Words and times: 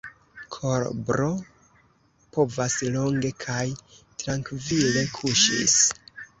Kobro 0.53 1.27
povas 2.39 2.79
longe 2.97 3.33
kaj 3.45 3.69
trankvile 4.25 5.07
kuŝi. 5.21 5.65